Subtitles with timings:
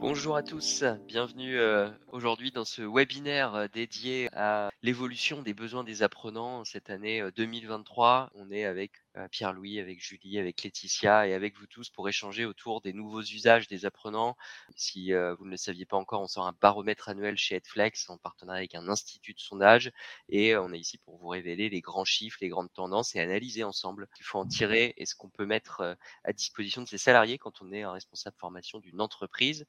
[0.00, 5.84] Bonjour à tous, bienvenue euh, aujourd'hui dans ce webinaire euh, dédié à l'évolution des besoins
[5.84, 8.30] des apprenants cette année 2023.
[8.34, 8.92] Euh, On est avec
[9.28, 13.68] Pierre-Louis, avec Julie, avec Laetitia et avec vous tous pour échanger autour des nouveaux usages
[13.68, 14.36] des apprenants.
[14.76, 18.18] Si vous ne le saviez pas encore, on sort un baromètre annuel chez Edflex en
[18.18, 19.92] partenariat avec un institut de sondage
[20.28, 23.64] et on est ici pour vous révéler les grands chiffres, les grandes tendances et analyser
[23.64, 26.98] ensemble ce qu'il faut en tirer et ce qu'on peut mettre à disposition de ses
[26.98, 29.66] salariés quand on est un responsable formation d'une entreprise.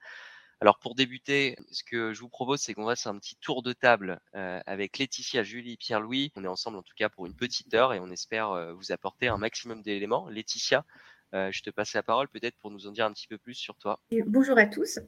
[0.61, 3.73] Alors pour débuter, ce que je vous propose, c'est qu'on fasse un petit tour de
[3.73, 6.31] table euh, avec Laetitia, Julie, Pierre-Louis.
[6.35, 8.91] On est ensemble en tout cas pour une petite heure et on espère euh, vous
[8.91, 10.29] apporter un maximum d'éléments.
[10.29, 10.85] Laetitia,
[11.33, 13.55] euh, je te passe la parole peut-être pour nous en dire un petit peu plus
[13.55, 13.99] sur toi.
[14.27, 14.99] bonjour à tous.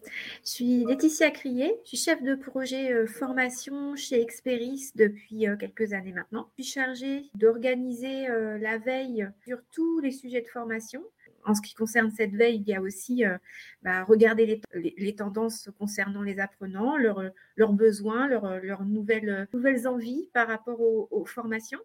[0.43, 6.13] Je suis Laetitia Crier, je suis chef de projet formation chez Experis depuis quelques années
[6.13, 6.49] maintenant.
[6.57, 8.25] Je suis chargée d'organiser
[8.59, 11.03] la veille sur tous les sujets de formation
[11.45, 13.37] en ce qui concerne cette veille, il y a aussi euh,
[13.81, 19.47] bah, regarder les, tendances concernant les apprenants, leurs besoins, leurs nouvelles,
[19.87, 21.79] envies par rapport aux, formations.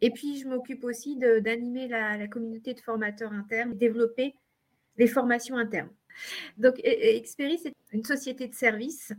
[0.00, 4.34] Et puis, je m'occupe aussi d'animer la, communauté de formateurs internes, développer
[4.98, 5.90] les formations internes.
[6.58, 9.12] Donc, e, e, c'est une société de services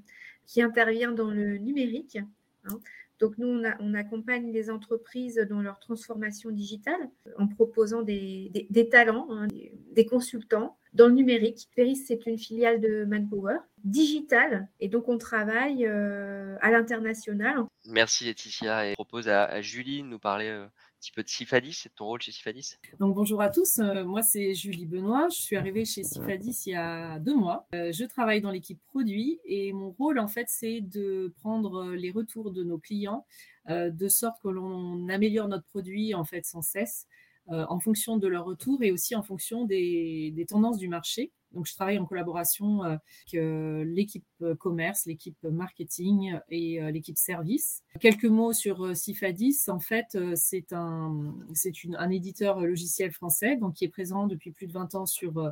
[0.45, 2.19] qui intervient dans le numérique.
[2.65, 2.79] Hein.
[3.23, 9.47] Donc nous, on, accompagne les entreprises dans leur transformation digitale en proposant des, talents, hein,
[9.93, 11.69] des, consultants dans le numérique.
[11.73, 17.63] Peris, c'est une filiale de Manpower digitale et donc on travaille euh, à l'international.
[17.85, 20.65] Merci Laetitia et je propose à, Julie de nous parler euh,
[21.03, 24.21] petit peu de Sifadis, c'est ton rôle chez Sifadis Donc bonjour à tous, euh, moi
[24.21, 27.67] c'est Julie Benoît, je suis arrivée chez Sifadis il y a deux mois.
[27.75, 32.09] Euh, je travaille dans l'équipe produit et mon rôle en fait c'est de prendre les
[32.11, 33.25] retours de nos clients
[33.69, 37.05] euh, de sorte que l'on améliore notre produit en fait sans cesse
[37.47, 41.31] en fonction de leurs retours et aussi en fonction des tendances du marché.
[41.53, 47.17] Donc, je travaille en collaboration euh, avec euh, l'équipe euh, commerce, l'équipe marketing et l'équipe
[47.17, 47.83] service.
[47.99, 49.59] Quelques mots sur Sifadis.
[49.67, 54.73] En fait, c'est un, c'est un éditeur logiciel français qui est présent depuis plus de
[54.73, 55.51] 20 ans sur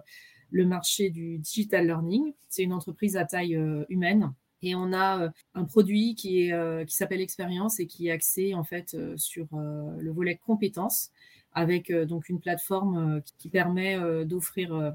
[0.50, 2.34] le marché du digital learning.
[2.50, 3.60] C'est une entreprise à taille
[3.90, 4.34] humaine.
[4.64, 6.52] Et on a un produit qui
[6.88, 11.12] s'appelle Expérience et qui est axé en fait sur le volet compétences
[11.54, 14.94] avec donc une plateforme qui permet d'offrir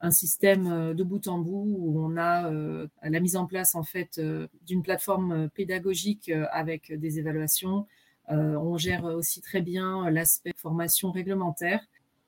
[0.00, 3.74] un système euh, de bout en bout où on a euh, la mise en place
[3.74, 7.86] en fait euh, d'une plateforme pédagogique avec des évaluations.
[8.28, 11.80] on gère aussi très bien l'aspect formation réglementaire.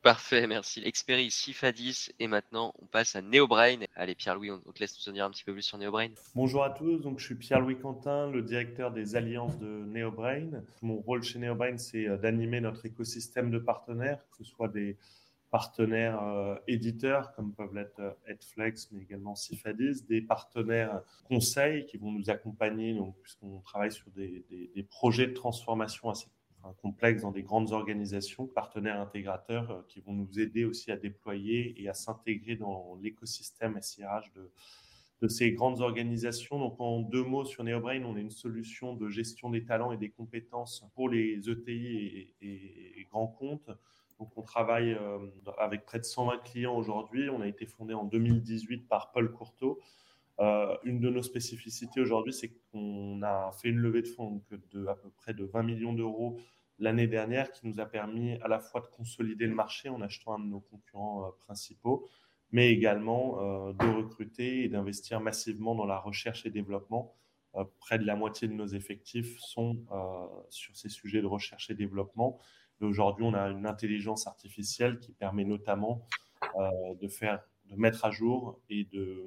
[0.02, 0.80] Parfait, merci.
[0.82, 3.80] Expéri Sifadis et maintenant on passe à NeoBrain.
[3.94, 6.08] Allez Pierre-Louis, on te laisse nous en dire un petit peu plus sur NeoBrain.
[6.34, 10.62] Bonjour à tous, donc je suis Pierre-Louis Quentin, le directeur des alliances de NeoBrain.
[10.80, 14.96] Mon rôle chez NeoBrain, c'est d'animer notre écosystème de partenaires, que ce soit des
[15.50, 21.98] partenaires euh, éditeurs comme peuvent l'être Edflex, euh, mais également Cifadis, des partenaires conseils qui
[21.98, 26.28] vont nous accompagner, puisqu'on travaille sur des, projets de transformation assez
[26.82, 31.80] complexes dans des grandes organisations, partenaires intégrateurs euh, qui vont nous aider aussi à déployer
[31.80, 36.58] et à s'intégrer dans l'écosystème SIRH de, ces grandes organisations.
[36.58, 39.98] Donc, en deux mots sur NeoBrain, on est une solution de gestion des talents et
[39.98, 43.70] des compétences pour les ETI et grands comptes
[44.20, 45.18] donc, on travaille euh,
[45.56, 47.30] avec près de 120 clients aujourd'hui.
[47.30, 49.80] On a été fondé en 2018 par Paul Courteau.
[50.40, 54.86] Euh, une de nos spécificités aujourd'hui, c'est qu'on a fait une levée de fonds de
[54.86, 56.38] à peu près de 20 millions d'euros
[56.78, 60.34] l'année dernière qui nous a permis à la fois de consolider le marché en achetant
[60.34, 62.08] un de nos concurrents euh, principaux,
[62.52, 63.36] mais également
[63.74, 67.14] de recruter et d'investir massivement dans la recherche et développement.
[67.78, 69.76] près de la moitié de nos effectifs sont
[70.48, 72.40] sur ces sujets de recherche et développement
[72.86, 76.06] aujourd'hui, on a une intelligence artificielle qui permet notamment
[76.56, 79.24] euh, de faire, de mettre à jour et de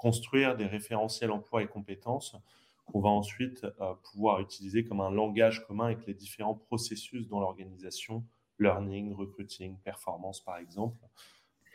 [0.00, 2.34] construire des référentiels emploi et compétences
[2.86, 7.38] qu'on va ensuite euh, pouvoir utiliser comme un langage commun avec les différents processus dans
[7.38, 8.24] l'organisation,
[8.58, 10.96] learning, recruiting, performance par exemple.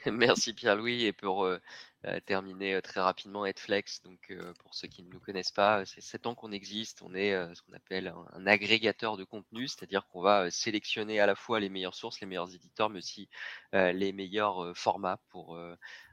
[0.11, 1.05] Merci Pierre-Louis.
[1.05, 1.59] Et pour euh,
[2.07, 6.01] euh, terminer euh, très rapidement, Edflex, donc pour ceux qui ne nous connaissent pas, c'est
[6.01, 7.01] 7 ans qu'on existe.
[7.01, 11.35] On est ce qu'on appelle un, agrégateur de contenu, c'est-à-dire qu'on va sélectionner à la
[11.35, 13.29] fois les meilleures sources, les meilleurs éditeurs, mais aussi
[13.73, 15.57] les meilleurs formats pour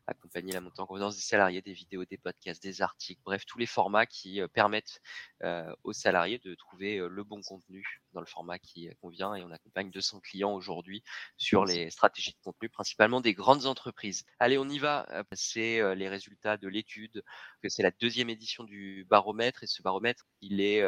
[0.06, 3.58] accompagner la montée en compétence des salariés, des vidéos, des podcasts, des articles, bref, tous
[3.58, 5.00] les formats qui euh, permettent
[5.42, 9.34] euh, aux salariés de trouver euh, le bon contenu dans le format qui convient.
[9.34, 11.02] Et on accompagne 200 clients aujourd'hui
[11.36, 14.24] sur les stratégies de contenu, principalement des grandes entreprises.
[14.38, 15.06] Allez, on y va.
[15.32, 17.22] C'est les résultats de l'étude,
[17.62, 19.62] que c'est la deuxième édition du baromètre.
[19.62, 20.82] Et ce baromètre, il est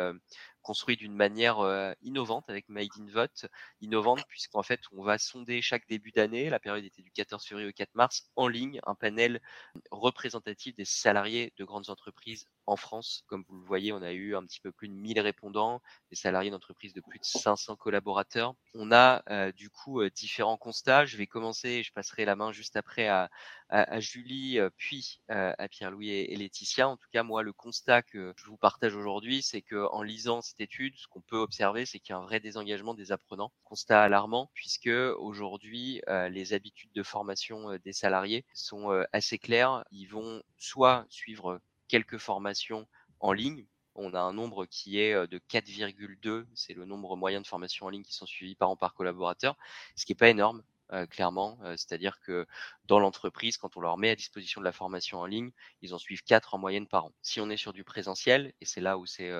[0.62, 1.58] construit d'une manière
[2.02, 3.46] innovante avec Made in Vote,
[3.82, 7.68] innovante puisqu'en fait on va sonder chaque début d'année, la période était du 14 février
[7.68, 9.42] au 4 mars, en ligne, un panel
[9.90, 13.24] représentatif des salariés de grandes entreprises en France.
[13.26, 16.16] Comme vous le voyez, on a eu un petit peu plus de 1000 répondants, des
[16.16, 18.54] salariés d'entreprises de plus de 500 collaborateurs.
[18.72, 21.04] On a du coup différents constats.
[21.04, 23.28] Je vais commencer, je passerai la main juste après à,
[23.68, 26.88] à, Julie, puis à Pierre-Louis et, et, Laetitia.
[26.88, 30.42] En tout cas, moi, le constat que je vous partage aujourd'hui, c'est que en lisant
[30.42, 33.52] cette étude, ce qu'on peut observer, c'est qu'il y a un vrai désengagement des apprenants.
[33.64, 36.00] Constat alarmant, puisque aujourd'hui,
[36.30, 39.84] les habitudes de formation des salariés sont assez claires.
[39.90, 42.86] Ils vont soit suivre quelques formations
[43.20, 43.66] en ligne.
[43.94, 47.90] On a un nombre qui est de 4,2, c'est le nombre moyen de formations en
[47.90, 49.56] ligne qui sont suivies par an par collaborateur,
[49.94, 50.62] ce qui n'est pas énorme.
[51.10, 52.46] Clairement, c'est-à-dire que
[52.84, 55.50] dans l'entreprise, quand on leur met à disposition de la formation en ligne,
[55.82, 57.12] ils en suivent 4 en moyenne par an.
[57.22, 59.32] Si on est sur du présentiel, et c'est là où c'est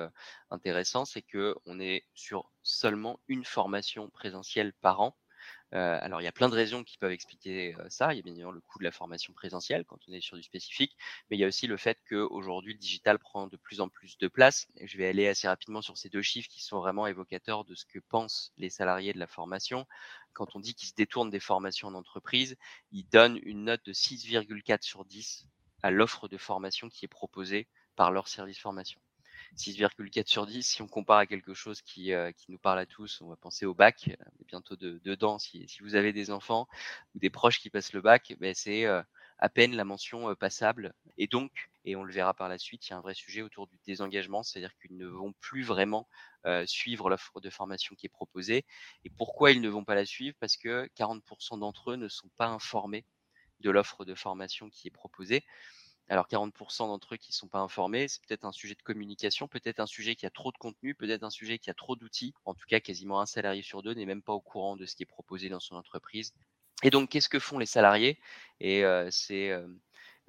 [0.49, 5.17] intéressant, c'est que on est sur seulement une formation présentielle par an,
[5.75, 8.13] euh, alors, il y a plein de raisons qui peuvent expliquer ça.
[8.13, 10.37] Il y a bien évidemment le coût de la formation présentielle quand on est sur
[10.37, 10.97] du spécifique,
[11.29, 14.17] mais il y a aussi le fait qu'aujourd'hui, le digital prend de plus en plus
[14.17, 14.67] de place.
[14.81, 17.85] Je vais aller assez rapidement sur ces deux chiffres qui sont vraiment évocateurs de ce
[17.85, 19.85] que pensent les salariés de la formation.
[20.33, 22.55] Quand on dit qu'ils se détournent des formations en entreprise,
[22.91, 25.45] ils donnent une note de 6,4 sur 10
[25.83, 28.99] à l'offre de formation qui est proposée par leur service formation.
[29.55, 30.63] 6,4 sur 10.
[30.63, 33.35] Si on compare à quelque chose qui, euh, qui nous parle à tous, on va
[33.35, 34.07] penser au bac.
[34.07, 35.39] Est bientôt de, dedans.
[35.39, 36.67] Si, vous avez des enfants
[37.13, 39.01] ou des proches qui passent le bac, ben c'est euh,
[39.39, 40.93] à peine la mention euh, passable.
[41.17, 41.51] Et donc,
[41.85, 43.77] et on le verra par la suite, il y a un vrai sujet autour du
[43.85, 46.07] désengagement, c'est-à-dire qu'ils ne vont plus vraiment
[46.67, 48.65] suivre l'offre de formation qui est proposée.
[49.03, 50.35] Et pourquoi ils ne vont pas la suivre?
[50.39, 53.03] Parce que 40% d'entre eux ne sont pas informés
[53.61, 55.43] de l'offre de formation qui est proposée.
[56.07, 59.47] Alors 40% d'entre eux qui ne sont pas informés, c'est peut-être un sujet de communication,
[59.47, 62.33] peut-être un sujet qui a trop de contenu, peut-être un sujet qui a trop d'outils.
[62.45, 64.95] En tout cas, quasiment un salarié sur deux n'est même pas au courant de ce
[64.95, 66.33] qui est proposé dans son entreprise.
[66.83, 68.19] Et donc, qu'est-ce que font les salariés?
[68.59, 69.67] Et euh, c'est euh,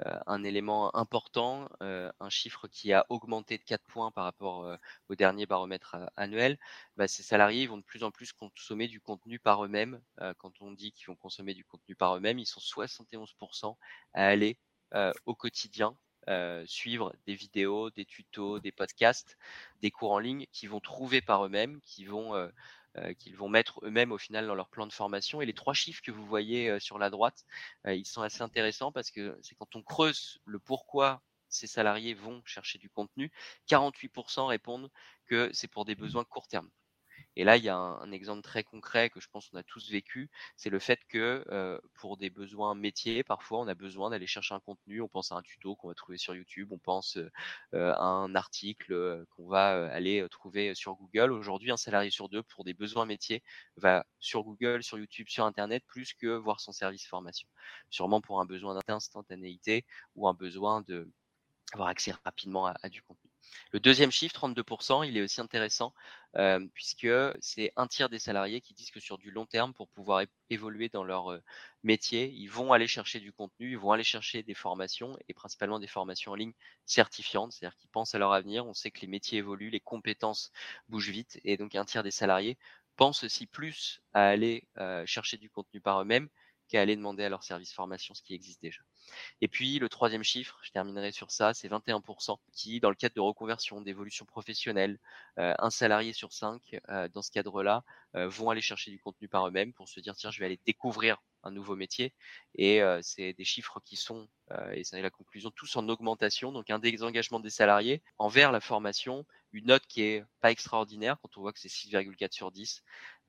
[0.07, 4.79] euh, un élément important, un chiffre qui a augmenté de 4 points par rapport
[5.09, 6.59] au dernier baromètre annuel.
[6.97, 10.01] Bah, ces salariés vont de plus en plus consommer du contenu par eux-mêmes.
[10.39, 13.77] quand on dit qu'ils vont consommer du contenu par eux-mêmes, ils sont 71%
[14.15, 14.59] à aller
[14.93, 15.97] au quotidien,
[16.29, 19.39] euh, suivre des vidéos, des tutos, des podcasts,
[19.81, 22.49] des cours en ligne qu'ils vont trouver par eux-mêmes, qui vont euh,
[23.19, 25.41] qu'ils vont mettre eux-mêmes au final dans leur plan de formation.
[25.41, 27.45] Et les trois chiffres que vous voyez sur la droite,
[27.87, 32.43] ils sont assez intéressants parce que c'est quand on creuse le pourquoi ces salariés vont
[32.45, 33.31] chercher du contenu,
[33.69, 34.91] 48% répondent
[35.27, 36.71] que c'est pour des besoins court terme.
[37.37, 39.91] Et là, il y a un, exemple très concret que je pense qu'on a tous
[39.91, 44.27] vécu, c'est le fait que euh, pour des besoins métiers, parfois on a besoin d'aller
[44.27, 47.19] chercher un contenu, on pense à un tuto qu'on va trouver sur YouTube, on pense
[47.75, 51.33] euh, à un article euh, qu'on va aller trouver sur Google.
[51.33, 53.43] Aujourd'hui, un salarié sur deux pour des besoins métiers
[53.77, 57.49] va sur Google, sur YouTube, sur Internet, plus que voir son service formation.
[57.91, 59.85] Sûrement pour un besoin d'instantanéité
[60.15, 61.11] ou un besoin de
[61.73, 63.26] avoir accès rapidement à du contenu.
[63.73, 65.93] Le deuxième chiffre, 32%, il est aussi intéressant
[66.37, 67.09] euh, puisque
[67.41, 70.89] c'est un tiers des salariés qui disent que sur du long terme, pour pouvoir évoluer
[70.89, 71.43] dans leur euh,
[71.83, 75.79] métier, ils vont aller chercher du contenu, ils vont aller chercher des formations et principalement
[75.79, 76.53] des formations en ligne
[76.85, 78.67] certifiantes, c'est-à-dire qu'ils pensent à leur avenir.
[78.67, 80.53] On sait que les métiers évoluent, les compétences
[80.89, 82.59] bougent vite et donc un tiers des salariés
[82.97, 86.29] pensent aussi plus à aller euh, chercher du contenu par eux-mêmes
[86.69, 88.83] qu'à aller demander à leur service formation ce qui existe déjà.
[89.41, 93.15] Et puis le troisième chiffre, je terminerai sur ça, c'est 21% qui, dans le cadre
[93.15, 94.99] de reconversion, d'évolution professionnelle,
[95.39, 99.29] euh, un salarié sur cinq, euh, dans ce cadre-là, euh, vont aller chercher du contenu
[99.29, 102.13] par eux-mêmes pour se dire tiens, je vais aller découvrir un nouveau métier.
[102.57, 104.29] Et c'est des chiffres qui sont,
[104.73, 106.51] et ça est la conclusion, tous en augmentation.
[106.51, 111.37] Donc un désengagement des salariés envers la formation, une note qui est pas extraordinaire quand
[111.37, 112.83] on voit que c'est 6,4 sur 10,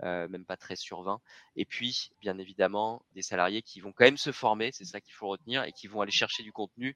[0.04, 1.20] même pas 13 sur 20.
[1.56, 5.13] Et puis, bien évidemment, des salariés qui vont quand même se former, c'est ça qu'il
[5.13, 6.96] faut retenir, et qui vont aller chercher du contenu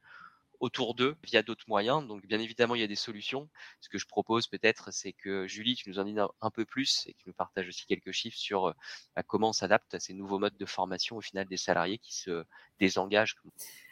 [0.61, 2.07] autour d'eux via d'autres moyens.
[2.07, 3.49] Donc, bien évidemment, il y a des solutions.
[3.81, 7.05] Ce que je propose peut-être, c'est que Julie, tu nous en dis un, peu plus
[7.07, 8.73] et que tu nous partages aussi quelques chiffres sur euh,
[9.15, 12.15] bah, comment on s'adapte à ces nouveaux modes de formation au final des salariés qui
[12.15, 12.45] se
[12.79, 13.35] désengagent.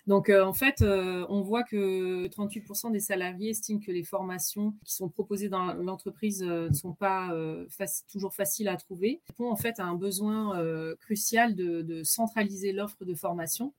[0.10, 4.74] Donc, euh, en fait, euh, on voit que 38% des salariés estiment que les formations
[4.84, 7.34] qui sont proposées dans l'entreprise ne sont pas
[8.12, 9.22] toujours faciles à trouver.
[9.38, 10.62] On en fait à un besoin
[11.00, 13.74] crucial de centraliser l'offre de formation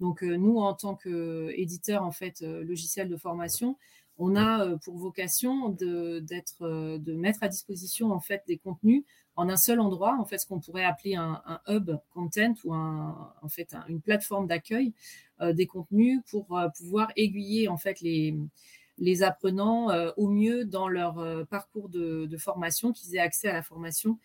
[0.00, 3.76] donc euh, nous, en tant qu'éditeur en fait euh, logiciel de formation,
[4.18, 9.04] on a euh, pour vocation de, de mettre à disposition en fait des contenus
[9.36, 13.48] en un seul endroit, en fait ce qu'on pourrait appeler un, hub content ou en
[13.48, 14.94] fait une plateforme d'accueil
[15.52, 22.26] des contenus pour pouvoir aiguiller en fait les apprenants au mieux dans leur parcours de,
[22.26, 24.18] de formation, qu'ils aient accès à la formation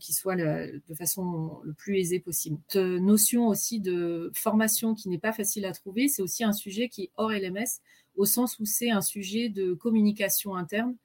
[0.00, 2.58] qui soit de façon le plus aisée possible.
[2.68, 6.88] Cette notion aussi de formation qui n'est pas facile à trouver, c'est aussi un sujet
[6.88, 7.80] qui est hors LMS,
[8.16, 10.96] au sens où c'est un sujet de communication interne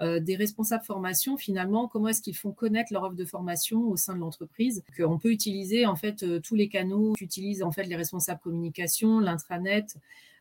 [0.00, 3.96] euh, des responsables formation, finalement, comment est-ce qu'ils font connaître leur offre de formation au
[3.96, 7.82] sein de l'entreprise Qu'on peut utiliser en fait euh, tous les canaux qu'utilisent en fait
[7.84, 9.96] les responsables communication, l'intranet,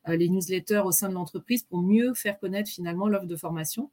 [0.08, 3.90] euh, les newsletters au sein de l'entreprise pour mieux faire connaître finalement l'offre de formation.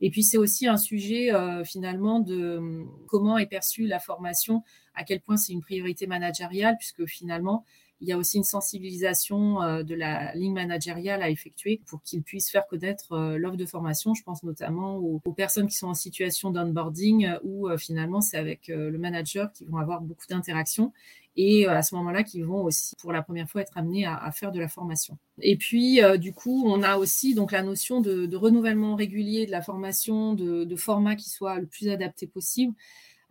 [0.00, 1.30] Et puis c'est aussi un sujet
[1.62, 4.62] finalement de comment est perçue la formation,
[4.94, 7.66] à quel point c'est une priorité managériale, puisque finalement
[8.00, 12.22] il y a aussi une sensibilisation euh, de la ligne managériale à effectuer pour qu'ils
[12.22, 14.14] puissent faire connaître euh, l'offre de formation.
[14.14, 18.68] Je pense notamment aux, personnes qui sont en situation d'onboarding euh, où finalement c'est avec
[18.68, 20.92] le manager qui vont avoir beaucoup d'interactions
[21.36, 24.50] et à ce moment-là qui vont aussi pour la première fois être amenés à, faire
[24.50, 25.16] de la formation.
[25.40, 29.62] Et puis du coup on a aussi donc la notion de, renouvellement régulier de la
[29.62, 32.74] formation, de, de format qui soit le plus adapté possible.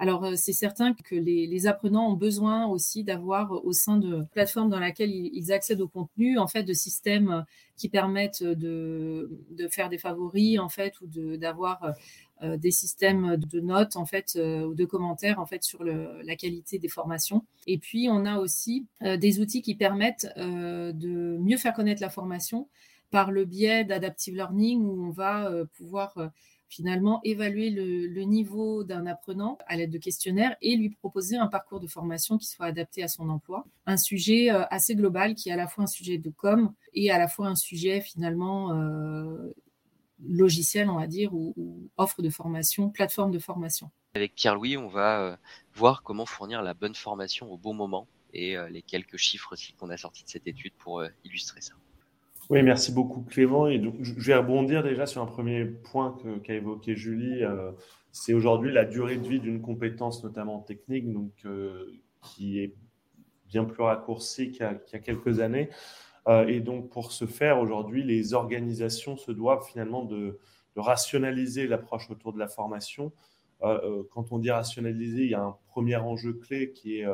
[0.01, 4.23] Alors, euh, c'est certain que les, apprenants ont besoin aussi d'avoir euh, au sein de
[4.31, 7.41] plateformes dans laquelle ils, accèdent au contenu, en fait, de systèmes euh,
[7.75, 9.29] qui permettent de,
[9.69, 11.93] faire des favoris, en fait, ou d'avoir
[12.41, 16.89] des systèmes de notes, en fait, ou de commentaires, en fait, sur la qualité des
[16.89, 17.45] formations.
[17.67, 22.67] Et puis, on a aussi des outils qui permettent de mieux faire connaître la formation
[23.11, 26.31] par le biais d'adaptive learning où on va pouvoir
[26.69, 31.79] finalement évaluer le, niveau d'un apprenant à l'aide de questionnaires et lui proposer un parcours
[31.79, 33.65] de formation qui soit adapté à son emploi.
[33.87, 37.09] Un sujet euh, assez global qui est à la fois un sujet de com et
[37.11, 39.51] à la fois un sujet finalement euh,
[40.23, 43.89] logiciel, on va dire, ou, offre de formation, plateforme de formation.
[44.13, 45.35] Avec Pierre-Louis, on va euh,
[45.73, 49.89] voir comment fournir la bonne formation au bon moment et les quelques chiffres aussi qu'on
[49.89, 51.73] a sortis de cette étude pour illustrer ça.
[52.49, 53.67] Oui, merci beaucoup Clément.
[53.67, 57.43] Et donc, je vais rebondir déjà sur un premier point qu'a évoqué Julie.
[57.43, 57.71] Euh,
[58.11, 61.85] c'est aujourd'hui la durée de vie d'une compétence, notamment technique, donc, euh,
[62.23, 62.75] qui est
[63.47, 65.69] bien plus raccourcie qu'il y, a quelques années.
[66.27, 70.39] Euh, et donc, pour ce faire, aujourd'hui, les organisations se doivent finalement de,
[70.75, 73.11] rationaliser l'approche autour de la formation.
[73.59, 77.05] quand on dit rationaliser, il y a un premier enjeu clé qui est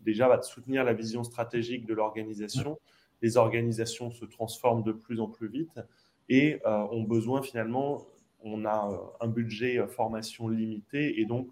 [0.00, 2.78] déjà bah, de soutenir la vision stratégique de l'organisation
[3.22, 5.80] les organisations se transforment de plus en plus vite
[6.28, 8.06] et euh, ont besoin finalement,
[8.40, 11.48] on a euh, un budget euh, formation limité et donc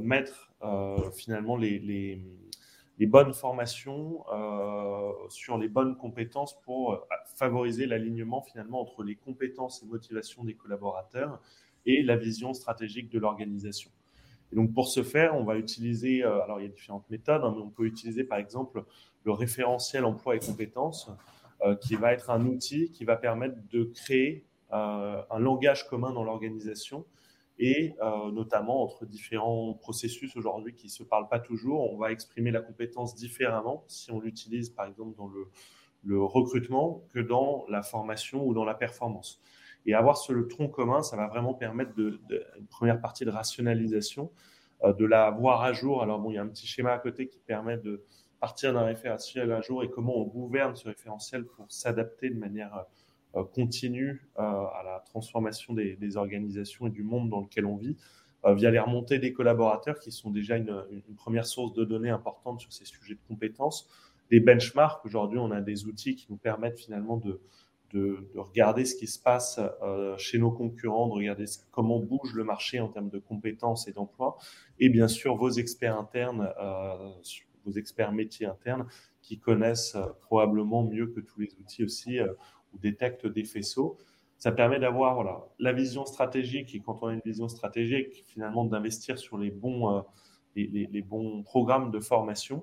[0.00, 0.50] mettre
[1.14, 4.24] finalement les, les, bonnes formations
[5.28, 11.42] sur les bonnes compétences pour favoriser l'alignement finalement entre les compétences et motivations des collaborateurs
[11.84, 13.90] et la vision stratégique de l'organisation.
[14.52, 17.52] Et donc pour ce faire, on va utiliser, alors il y a différentes méthodes, hein,
[17.56, 18.84] mais on peut utiliser par exemple
[19.24, 21.10] le référentiel emploi et compétences,
[21.62, 26.12] euh, qui va être un outil qui va permettre de créer euh, un langage commun
[26.12, 27.06] dans l'organisation
[27.58, 32.12] et euh, notamment entre différents processus aujourd'hui qui ne se parlent pas toujours, on va
[32.12, 37.82] exprimer la compétence différemment si on l'utilise par exemple dans le, recrutement que dans la
[37.82, 39.40] formation ou dans la performance.
[39.86, 42.20] Et avoir ce le tronc commun, ça va vraiment permettre de,
[42.58, 44.30] une première partie de rationalisation,
[44.84, 46.02] de la voir à jour.
[46.02, 48.04] Alors bon, il y a un petit schéma à côté qui permet de,
[48.40, 52.84] partir d'un référentiel un jour et comment on gouverne ce référentiel pour s'adapter de manière
[53.34, 57.96] euh, continue euh, à la transformation des, organisations et du monde dans lequel on vit
[58.44, 60.84] euh, via les remontées des collaborateurs qui sont déjà une,
[61.16, 63.88] première source de données importante sur ces sujets de compétences.
[64.30, 67.40] Des benchmarks, aujourd'hui on a des outils qui nous permettent finalement de,
[67.92, 69.60] de, regarder ce qui se passe
[70.18, 74.36] chez nos concurrents, de regarder comment bouge le marché en termes de compétences et d'emploi,
[74.78, 76.52] et bien sûr vos experts internes
[77.66, 78.86] vos experts métiers internes
[79.20, 82.32] qui connaissent euh, probablement mieux que tous les outils aussi euh,
[82.72, 83.98] ou détectent des faisceaux.
[84.38, 88.64] Ça permet d'avoir voilà, la vision stratégique et quand on a une vision stratégique, finalement
[88.64, 90.02] d'investir sur les bons, euh,
[90.54, 92.62] les, bons programmes de formation.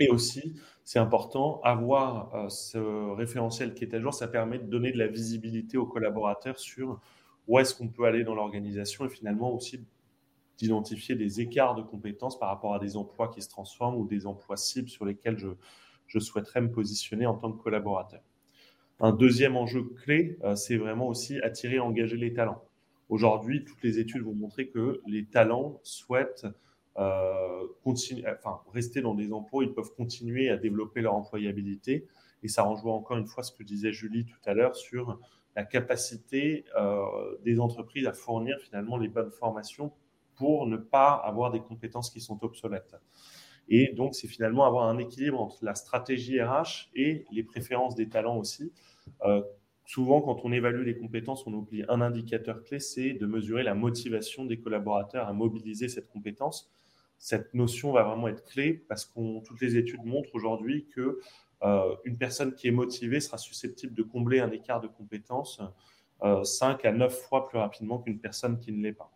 [0.00, 0.54] Et aussi,
[0.88, 2.78] c'est important, avoir ce
[3.14, 6.98] référentiel qui est à jour, ça permet de donner de la visibilité aux collaborateurs sur
[7.46, 9.84] où est-ce qu'on peut aller dans l'organisation et finalement aussi
[10.56, 14.26] d'identifier des écarts de compétences par rapport à des emplois qui se transforment ou des
[14.26, 15.48] emplois cibles sur lesquels je,
[16.06, 18.22] je souhaiterais me positionner en tant que collaborateur.
[18.98, 22.64] Un deuxième enjeu clé, euh, c'est vraiment aussi attirer et engager les talents.
[23.10, 26.52] Aujourd'hui, toutes les études vont montrer que les talents souhaitent euh,
[27.84, 32.06] continuer, enfin, rester dans des emplois, ils peuvent continuer à développer leur employabilité.
[32.42, 35.18] Et ça rejoint encore une fois ce que disait Julie tout à l'heure sur
[35.56, 39.92] la capacité euh, des entreprises à fournir finalement les bonnes formations
[40.36, 42.94] pour ne pas avoir des compétences qui sont obsolètes.
[43.68, 48.08] Et donc, c'est finalement avoir un équilibre entre la stratégie RH et les préférences des
[48.08, 48.72] talents aussi.
[49.24, 49.42] Euh,
[49.84, 53.74] souvent, quand on évalue les compétences, on oublie un indicateur clé, c'est de mesurer la
[53.74, 56.70] motivation des collaborateurs à mobiliser cette compétence.
[57.18, 61.18] Cette notion va vraiment être clé parce que toutes les études montrent aujourd'hui que
[61.62, 65.60] euh, une personne qui est motivée sera susceptible de combler un écart de compétences
[66.22, 69.12] euh, 5 à 9 fois plus rapidement qu'une personne qui ne l'est pas.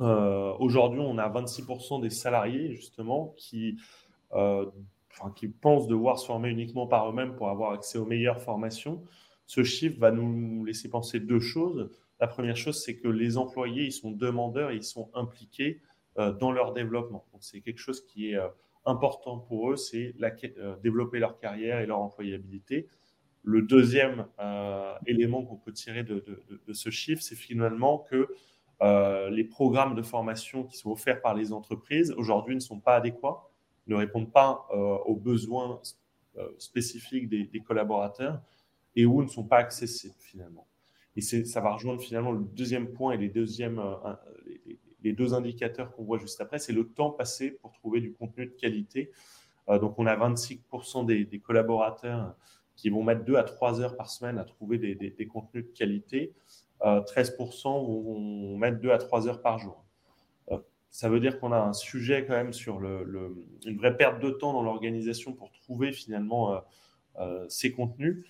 [0.00, 3.76] Euh, aujourd'hui, on a 26% des salariés justement qui,
[4.32, 4.66] euh,
[5.34, 9.02] qui pensent devoir se former uniquement par eux-mêmes pour avoir accès aux meilleures formations.
[9.46, 11.90] Ce chiffre va nous laisser penser deux choses.
[12.20, 15.80] La première chose, c'est que les employés, ils sont demandeurs, ils sont impliqués
[16.18, 17.24] dans leur développement.
[17.40, 18.48] C'est quelque chose qui est euh,
[18.84, 22.88] important pour eux, c'est euh, développer leur carrière et leur employabilité.
[23.44, 24.26] Le deuxième
[25.06, 26.22] élément qu'on peut tirer de,
[26.72, 28.28] ce chiffre, c'est finalement que
[29.30, 33.48] les programmes de formation qui sont offerts par les entreprises aujourd'hui ne sont pas adéquats,
[33.86, 34.68] ne répondent pas
[35.06, 35.80] aux besoins
[36.58, 38.42] spécifiques des, collaborateurs
[38.96, 40.66] et où ne sont pas accessibles finalement.
[41.18, 44.14] Et ça va rejoindre finalement le deuxième point et les, deuxièmes, euh,
[45.02, 48.46] les, deux indicateurs qu'on voit juste après, c'est le temps passé pour trouver du contenu
[48.46, 49.10] de qualité.
[49.68, 52.34] Euh, donc on a 26% des, collaborateurs
[52.76, 56.34] qui vont mettre 2 à 3 heures par semaine à trouver des, contenus de qualité.
[56.80, 59.84] 13% euh, vont mettre 2 à 3 heures par jour.
[60.90, 63.34] ça veut dire qu'on a un sujet quand même sur le,
[63.66, 66.62] une vraie perte de temps dans l'organisation pour trouver finalement
[67.20, 68.24] euh, ces contenus.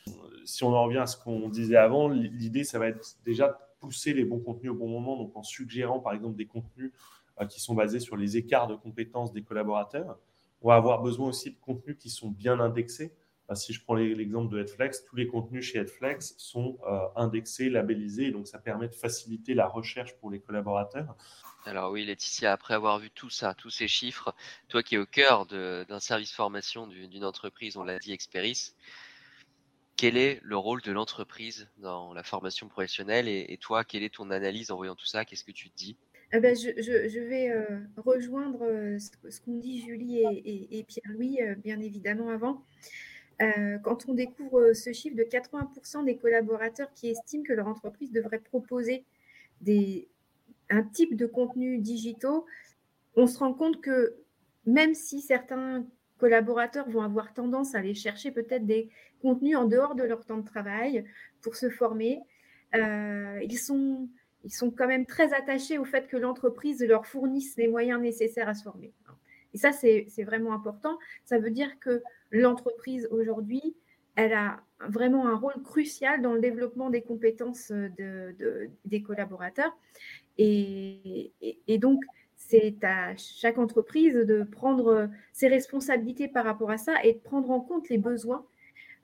[0.46, 4.12] Si on en revient à ce qu'on disait avant, l'idée, ça va être déjà pousser
[4.12, 6.92] les bons contenus au bon moment, donc en suggérant par exemple des contenus
[7.40, 10.18] euh, qui sont basés sur les écarts de compétences des collaborateurs.
[10.62, 13.12] On va avoir besoin aussi de contenus qui sont bien indexés.
[13.50, 16.78] Euh, si je prends l'exemple de Headflex, tous les contenus chez Headflex sont
[17.16, 21.16] indexés, labellisés, donc ça permet de faciliter la recherche pour les collaborateurs.
[21.64, 24.34] Alors oui, Laetitia, après avoir vu tout ça, tous ces chiffres,
[24.68, 28.72] toi qui es au cœur d'un service formation d'une entreprise, on l'a dit Experis,
[29.98, 34.30] quel est le rôle de l'entreprise dans la formation professionnelle et, toi, quelle est ton
[34.30, 35.24] analyse en voyant tout ça?
[35.24, 35.96] Qu'est-ce que tu te dis?
[36.32, 41.80] Eh ben, je, vais euh, rejoindre euh, ce, qu'ont dit Julie et, Pierre-Louis, euh, bien
[41.80, 42.62] évidemment, avant.
[43.82, 48.38] quand on découvre ce chiffre de 80% des collaborateurs qui estiment que leur entreprise devrait
[48.38, 49.04] proposer
[50.70, 52.46] un type de contenu digitaux,
[53.16, 54.14] on se rend compte que
[54.64, 55.84] même si certains
[56.18, 60.38] collaborateurs vont avoir tendance à aller chercher peut-être des contenus en dehors de leur temps
[60.38, 61.04] de travail
[61.40, 62.20] pour se former,
[62.74, 64.08] euh, ils, sont,
[64.44, 68.48] ils sont quand même très attachés au fait que l'entreprise leur fournisse les moyens nécessaires
[68.48, 68.92] à se former.
[69.54, 70.98] Et ça, c'est vraiment important.
[71.24, 73.74] Ça veut dire que l'entreprise aujourd'hui,
[74.14, 79.76] elle a vraiment un rôle crucial dans le développement des compétences de, des collaborateurs.
[80.36, 81.32] Et,
[81.78, 82.02] donc,
[82.36, 87.50] c'est à chaque entreprise de prendre ses responsabilités par rapport à ça et de prendre
[87.50, 88.44] en compte les besoins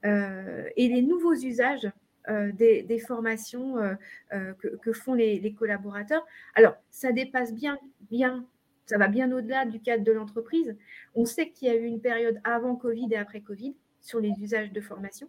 [0.05, 1.91] et les nouveaux usages
[2.31, 6.25] euh, des, formations euh, que, font les, collaborateurs.
[6.55, 7.79] Alors, ça dépasse bien,
[8.11, 8.47] bien,
[8.87, 10.75] ça va bien au-delà du cadre de l'entreprise.
[11.15, 14.33] On sait qu'il y a eu une période avant Covid et après Covid sur les
[14.41, 15.29] usages de formation.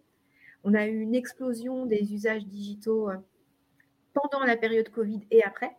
[0.64, 3.10] On a eu une explosion des usages digitaux
[4.14, 5.76] pendant la période Covid et après.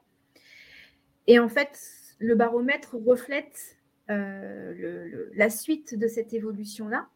[1.25, 1.79] Et en fait,
[2.19, 3.77] le baromètre reflète
[4.12, 7.07] euh, la suite de cette évolution-là.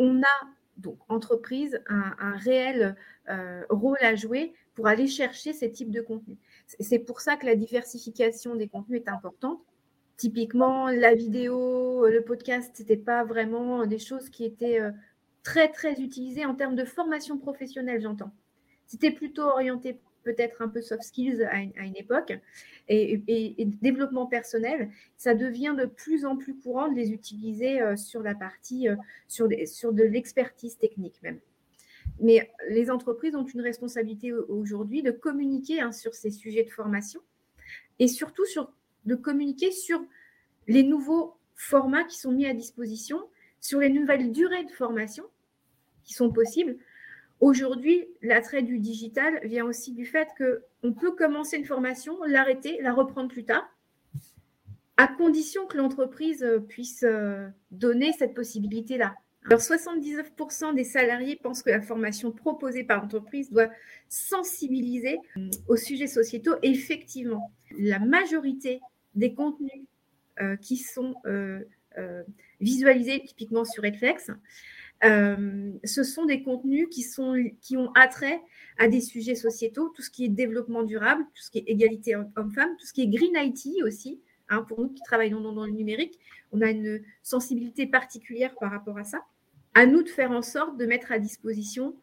[0.00, 2.96] On a donc entreprise un, réel
[3.28, 6.38] euh, rôle à jouer pour aller chercher ces types de contenus.
[6.80, 9.60] C'est pour ça que la diversification des contenus est importante.
[10.16, 14.90] Typiquement, la vidéo, le podcast, ce n'était pas vraiment des choses qui étaient euh,
[15.42, 18.32] très, très utilisées en termes de formation professionnelle, j'entends.
[18.86, 22.32] C'était plutôt orienté peut-être un peu soft skills à une, époque,
[22.88, 28.22] et, développement personnel, ça devient de plus en plus courant de les utiliser euh, sur
[28.22, 28.96] la partie, euh,
[29.28, 31.38] sur, sur de l'expertise technique même.
[32.20, 37.20] Mais les entreprises ont une responsabilité aujourd'hui de communiquer hein, sur ces sujets de formation
[37.98, 38.72] et surtout sur,
[39.04, 40.04] de communiquer sur
[40.66, 43.20] les nouveaux formats qui sont mis à disposition,
[43.60, 45.24] sur les nouvelles durées de formation
[46.04, 46.76] qui sont possibles,
[47.40, 52.92] Aujourd'hui, l'attrait du digital vient aussi du fait qu'on peut commencer une formation, l'arrêter, la
[52.92, 53.68] reprendre plus tard,
[54.96, 59.14] à condition que l'entreprise puisse euh, donner cette possibilité-là.
[59.46, 63.68] Alors, 79% des salariés pensent que la formation proposée par l'entreprise doit
[64.08, 65.18] sensibiliser
[65.68, 66.54] aux sujets sociétaux.
[66.62, 68.80] Effectivement, la majorité
[69.14, 69.82] des contenus
[70.40, 71.60] euh, qui sont euh,
[72.60, 74.30] visualisés typiquement sur Redflex
[75.04, 78.40] euh, ce sont des contenus qui, sont, qui ont attrait
[78.78, 82.16] à des sujets sociétaux, tout ce qui est développement durable, tout ce qui est égalité
[82.16, 84.20] homme-femme, tout ce qui est green IT aussi.
[84.50, 86.18] Hein, pour nous qui travaillons dans, le numérique,
[86.52, 89.20] on a une sensibilité particulière par rapport à ça.
[89.74, 91.94] À nous de faire en sorte de mettre à disposition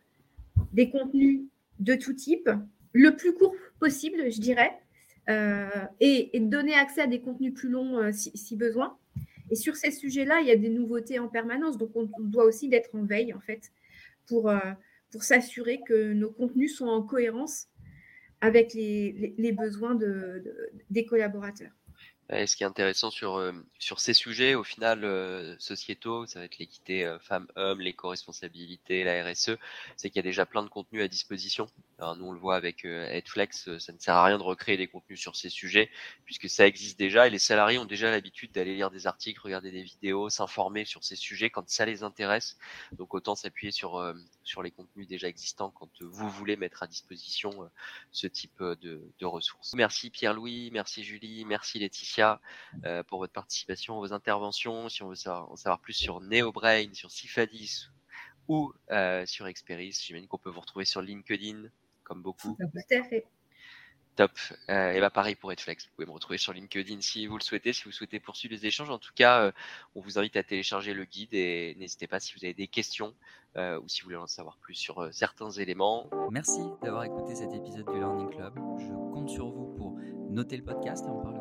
[0.74, 1.42] des contenus
[1.80, 2.50] de tout type,
[2.94, 4.72] le plus court possible, je dirais,
[6.00, 8.98] et, donner accès à des contenus plus longs si, besoin.
[9.52, 12.70] Et sur ces sujets-là, il y a des nouveautés en permanence, donc on, doit aussi
[12.70, 13.72] d'être en veille, en fait,
[14.26, 14.52] pour,
[15.12, 17.68] pour s'assurer que nos contenus sont en cohérence
[18.40, 20.00] avec les, besoins
[20.90, 21.72] des collaborateurs
[22.32, 26.46] ce qui est intéressant sur, euh, sur ces sujets, au final, euh, sociétaux, ça va
[26.46, 29.58] être l'équité euh, femmes-hommes, l'éco-responsabilité, la RSE,
[29.98, 31.68] c'est qu'il y a déjà plein de contenus à disposition.
[32.00, 34.88] Alors, nous, on le voit avec Headflex, ça ne sert à rien de recréer des
[34.88, 35.90] contenus sur ces sujets,
[36.26, 39.72] puisque ça existe déjà et les salariés ont déjà l'habitude d'aller lire des articles, regarder
[39.72, 42.58] des vidéos, s'informer sur ces sujets quand ça les intéresse.
[42.94, 44.02] Donc, autant s'appuyer sur,
[44.44, 47.70] sur les contenus déjà existants quand vous voulez mettre à disposition
[48.12, 49.74] ce type de, de ressources.
[49.74, 52.21] Merci Pierre-Louis, merci Julie, merci Laetitia.
[52.86, 54.90] Euh, pour votre participation, vos interventions.
[54.90, 57.88] Si on veut en savoir plus sur NeoBrain, sur Cifadis
[58.48, 61.70] ou euh, sur Experis, j'imagine qu'on peut vous retrouver sur LinkedIn,
[62.04, 62.58] comme beaucoup.
[62.60, 63.26] Tout à fait.
[64.18, 64.32] Top.
[64.70, 65.86] Euh, et bah pareil pour Edflex.
[65.86, 68.66] Vous pouvez me retrouver sur LinkedIn si vous le souhaitez, si vous souhaitez poursuivre les
[68.66, 68.90] échanges.
[68.90, 69.54] En tout cas,
[69.96, 73.16] on vous invite à télécharger le guide et n'hésitez pas si vous avez des questions
[73.56, 76.10] ou si vous voulez en savoir plus sur certains éléments.
[76.30, 78.54] Merci d'avoir écouté cet épisode du Learning Club.
[78.80, 79.96] Je compte sur vous pour
[80.30, 81.41] noter le podcast et en vous.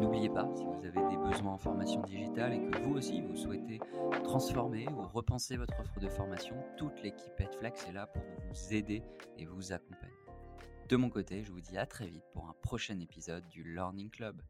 [0.00, 3.36] N'oubliez pas, si vous avez des besoins en formation digitale et que vous aussi vous
[3.36, 3.80] souhaitez
[4.24, 9.02] transformer ou repenser votre offre de formation, toute l'équipe Edflex est là pour vous aider
[9.38, 10.12] et vous accompagner.
[10.88, 14.10] De mon côté, je vous dis à très vite pour un prochain épisode du Learning
[14.10, 14.42] Club.